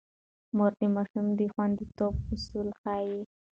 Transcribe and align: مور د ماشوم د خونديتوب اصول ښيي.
مور 0.55 0.71
د 0.79 0.81
ماشوم 0.95 1.25
د 1.39 1.41
خونديتوب 1.53 2.13
اصول 2.33 2.67
ښيي. 2.81 3.19